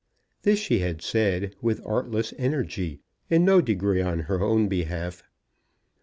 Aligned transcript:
This 0.41 0.57
she 0.57 0.79
had 0.79 1.03
said, 1.03 1.55
with 1.61 1.79
artless 1.85 2.33
energy, 2.39 3.01
in 3.29 3.45
no 3.45 3.61
degree 3.61 4.01
on 4.01 4.21
her 4.21 4.41
own 4.41 4.67
behalf. 4.67 5.21